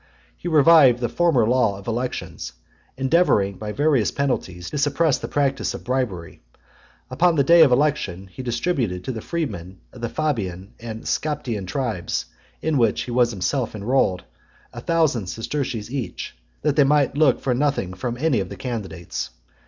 [0.35, 2.53] He revived the former law of elections,
[2.97, 6.41] endeavouring, by various penalties, to suppress the practice of bribery.
[7.11, 11.67] Upon the day of election, he distributed to the freemen of the Fabian and Scaptian
[11.67, 12.25] tribes,
[12.63, 14.23] in which he himself was enrolled,
[14.73, 19.29] a thousand sesterces each, that they might look for nothing from any of the candidates.